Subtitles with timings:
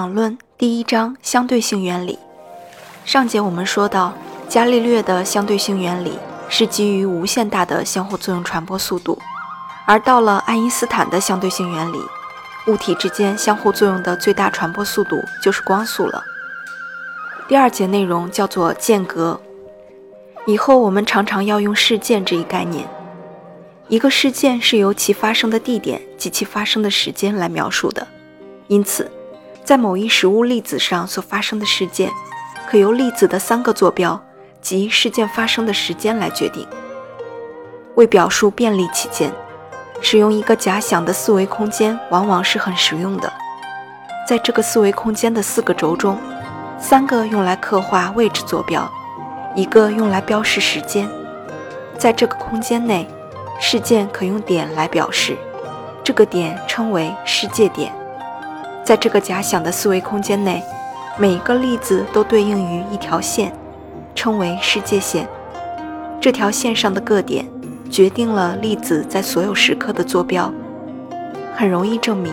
[0.00, 2.18] 场论第一章相对性原理。
[3.04, 4.14] 上节我们说到，
[4.48, 6.18] 伽利略的相对性原理
[6.48, 9.18] 是基于无限大的相互作用传播速度，
[9.84, 12.00] 而到了爱因斯坦的相对性原理，
[12.66, 16.24] 物体之间相互作用的最大传播速度就是光速了。
[17.46, 19.38] 第二节内容叫做间隔。
[20.46, 22.88] 以后我们常常要用事件这一概念。
[23.88, 28.06] 一个事件是由其发生的地点及其发生的时间来描述的，
[28.68, 29.10] 因此。
[29.70, 32.10] 在某一实物粒子上所发生的事件，
[32.68, 34.20] 可由粒子的三个坐标
[34.60, 36.66] 及事件发生的时间来决定。
[37.94, 39.32] 为表述便利起见，
[40.00, 43.32] 使用一个假想的四维空间往往是很实用的。
[44.26, 46.18] 在这个四维空间的四个轴中，
[46.76, 48.90] 三个用来刻画位置坐标，
[49.54, 51.08] 一个用来标示时间。
[51.96, 53.08] 在这个空间内，
[53.60, 55.36] 事件可用点来表示，
[56.02, 57.99] 这个点称为世界点。
[58.90, 60.60] 在这个假想的四维空间内，
[61.16, 63.52] 每一个粒子都对应于一条线，
[64.16, 65.28] 称为世界线。
[66.20, 67.46] 这条线上的各点
[67.88, 70.52] 决定了粒子在所有时刻的坐标。
[71.54, 72.32] 很容易证明，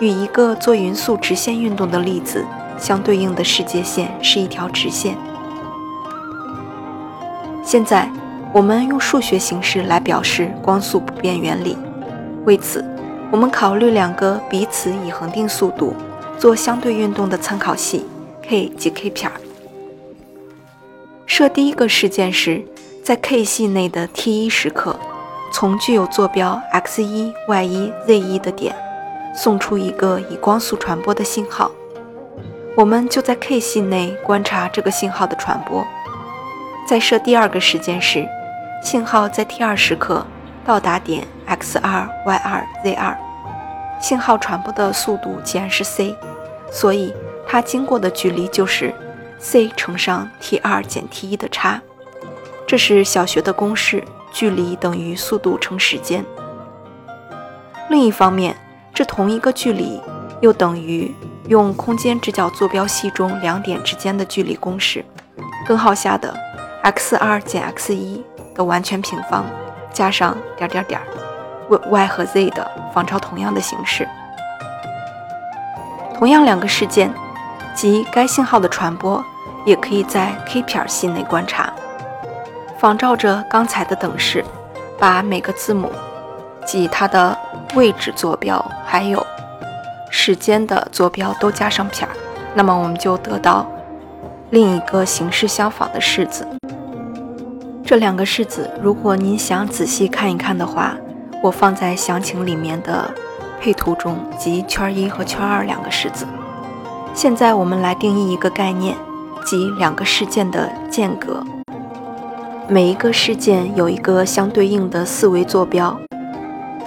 [0.00, 2.44] 与一个做匀速直线运动的粒子
[2.76, 5.16] 相对应的世界线是一条直线。
[7.64, 8.06] 现在，
[8.52, 11.78] 我们用数学形式来表示光速不变原理。
[12.44, 12.84] 为此。
[13.30, 15.94] 我们考虑两个彼此以恒定速度
[16.36, 18.04] 做相对运动的参考系
[18.42, 19.30] k 及 k 片。
[21.26, 22.60] 设第一个事件时，
[23.04, 24.98] 在 k 系内的 t 一时刻，
[25.52, 28.74] 从具有坐标 x 一、y 一、z 一的点
[29.32, 31.70] 送出一个以光速传播的信号，
[32.76, 35.86] 我们就在 k 系内观察这个信号的传播。
[36.84, 38.26] 在设第二个事件时，
[38.82, 40.26] 信号在 t 二时刻
[40.70, 41.26] 到达点。
[41.46, 43.18] x 二 y 二 z 二，
[44.00, 46.14] 信号传播的速度既然是 c，
[46.70, 47.12] 所以
[47.44, 48.94] 它经过的距离就是
[49.40, 51.82] c 乘上 t 二减 t 一的差。
[52.68, 56.24] 这是小学的公式，距离等于速度乘时间。
[57.88, 58.54] 另一方面，
[58.94, 60.00] 这同一个距离
[60.40, 61.12] 又等于
[61.48, 65.04] 用空间直角坐标系中两点之间的距离公式，
[65.66, 66.32] 根号下的
[66.82, 68.24] x 二减 x 一
[68.54, 69.44] 的完全平方
[69.92, 71.00] 加上点点点。
[71.88, 74.08] y 和 z 的仿照同样的形式，
[76.18, 77.12] 同样两个事件
[77.76, 79.24] 及该信号的传播，
[79.64, 81.72] 也可以在 k 撇系内观察。
[82.76, 84.44] 仿照着刚才的等式，
[84.98, 85.92] 把每个字母
[86.66, 87.38] 及它的
[87.74, 89.24] 位置坐标还有
[90.10, 92.08] 时间的坐标都加上撇，
[92.52, 93.64] 那么我们就得到
[94.50, 96.44] 另一个形式相仿的式子。
[97.90, 100.96] 这两个式子，如果您想仔细看一看的话，
[101.42, 103.12] 我放在详情里面的
[103.60, 106.24] 配图中，即圈一和圈二两个式子。
[107.14, 108.96] 现在我们来定义一个概念，
[109.44, 111.44] 即两个事件的间隔。
[112.68, 115.98] 每一个事件有一个相对应的四维坐标，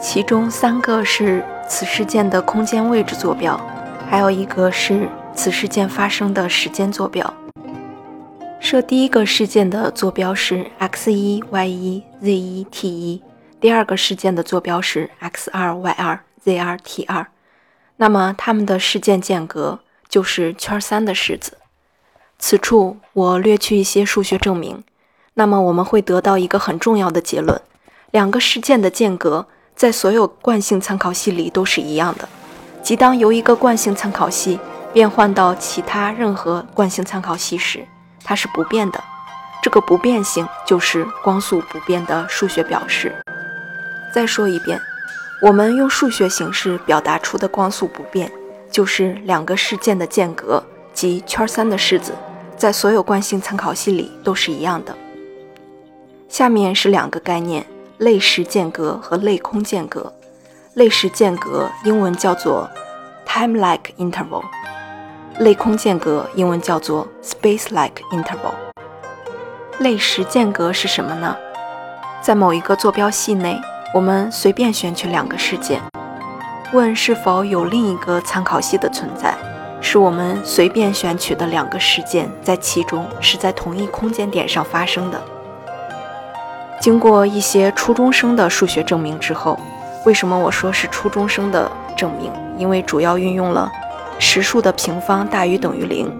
[0.00, 3.60] 其中三个是此事件的空间位置坐标，
[4.08, 7.34] 还有一个是此事件发生的时间坐标。
[8.64, 13.22] 设第一个事件的坐标是 x 一 y 一 z 一 t 一。
[13.60, 17.26] 第二个事件的坐标是 x 二 y 二 z 二 t 二，
[17.98, 21.58] 那么它们的事件间隔就是圈三的式子。
[22.38, 24.82] 此处我略去一些数学证明，
[25.34, 27.60] 那么我们会得到一个很重要的结论：
[28.12, 32.26] 两个事件的间隔在所有惯性参考系里都是一样的。
[32.82, 34.58] 即当由一个惯性参考系
[34.94, 37.86] 变换到其他任何惯性参考系时，
[38.24, 39.02] 它是不变的。
[39.62, 43.14] 这个不变性就是光速不变的数学表示。
[44.12, 44.80] 再说一遍，
[45.40, 48.30] 我们用数学形式表达出的光速不变，
[48.70, 50.62] 就是两个事件的间隔
[50.92, 52.14] 及圈三的式子，
[52.56, 54.94] 在所有惯性参考系里都是一样的。
[56.28, 57.64] 下面是两个概念：
[57.98, 60.12] 类时间隔和类空间隔。
[60.74, 62.68] 类时间隔英文叫做
[63.24, 64.42] time-like interval，
[65.38, 68.54] 类空间隔英文叫做 space-like interval。
[69.80, 71.36] 类时间隔是什么呢？
[72.20, 73.60] 在某一个坐标系内。
[73.92, 75.80] 我们随便选取两个事件，
[76.72, 79.32] 问是否有另一个参考系的存在，
[79.80, 85.22] 是我们随便选取的两个事件在其中是在同一空间点上发生的。
[86.80, 89.56] 经过一些初中生的数学证明之后，
[90.04, 92.32] 为什么我说是初中生的证明？
[92.58, 93.70] 因为主要运用了
[94.18, 96.10] 实数的平方大于等于零。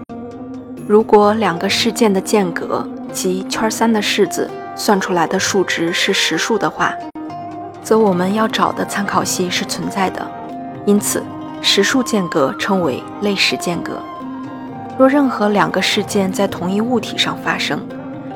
[0.87, 6.93] 如果两个事件的间隔及圈三的式子算出来的数值是实数的话，
[7.83, 10.25] 则我们要找的参考系是存在的，
[10.85, 11.23] 因此
[11.61, 13.99] 实数间隔称为类时间隔。
[14.97, 17.79] 若任何两个事件在同一物体上发生，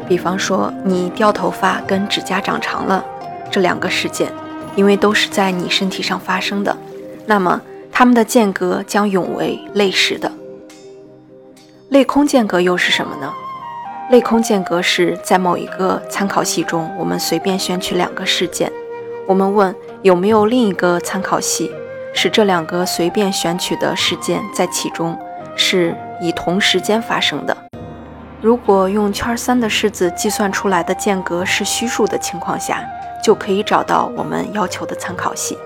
[0.07, 3.03] 比方说你掉头发跟指甲长长了，
[3.51, 4.31] 这两个事件，
[4.75, 6.75] 因为都是在你身体上发生的，
[7.25, 7.61] 那么
[7.99, 10.31] 它们的间隔将永为类时的。
[11.89, 13.33] 类空间隔又是什么呢？
[14.09, 18.71] 类空间隔是在某一个参考系中，我们随便选取两个事件，
[19.27, 21.69] 我们问有没有另一个参考系
[22.13, 25.19] 使这两个随便选取的事件在其中
[25.57, 25.93] 是。
[26.21, 27.55] 以同时间发生的。
[28.41, 32.81] 如果用圈三的式子计算出来的间隔是虚数的情况下，
[33.21, 35.57] 就可以找到我们要求的参考系。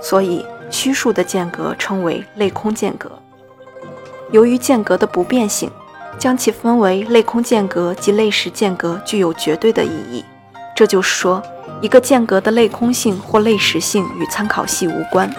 [0.00, 0.44] 所以，
[0.74, 3.08] 虚数的间隔称为类空间隔。
[4.32, 5.70] 由于间隔的不变性，
[6.18, 10.24] 将其分为类空间隔及类时间隔具有绝对的意义。
[10.74, 11.40] 这就是说，
[11.80, 15.32] 一个间隔的类空性或类时性与参考系无关。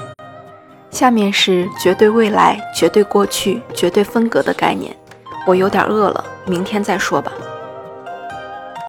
[0.90, 4.96] 下面是绝对未来、绝对过去、绝对分隔的概念。
[5.46, 7.30] 我有点饿了，明天再说吧。